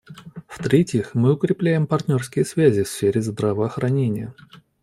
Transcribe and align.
В-третьих, 0.47 1.13
мы 1.13 1.33
укрепляем 1.35 1.85
партнерские 1.85 2.43
связи 2.43 2.81
в 2.81 2.87
сфере 2.87 3.21
здравоохранения. 3.21 4.33